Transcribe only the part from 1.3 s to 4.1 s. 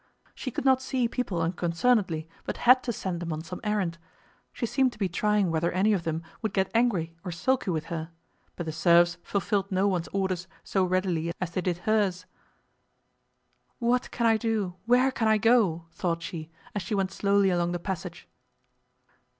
unconcernedly, but had to send them on some errand.